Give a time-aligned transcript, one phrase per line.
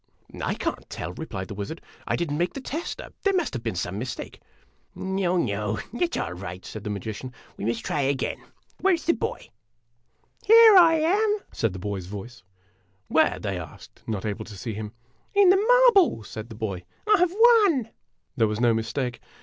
[0.41, 3.61] "I can't tell," replied the wizard; "I did n't make the tester; there must have
[3.61, 4.41] been some mistake.""
[4.97, 5.03] Oh,
[5.37, 8.43] no; it 's all right," said the magician;" we must try again.
[8.79, 11.73] Where 's the boy?" "BOTH DID THEIR BEST TO GET INSIDE.'" Here I am!" said
[11.73, 12.43] the boy's voice.
[13.09, 14.91] "Where?" they asked, not able to see him.
[15.35, 17.89] "In the marble," said the boy." I Ve won!'
[18.37, 19.19] There was no mistake.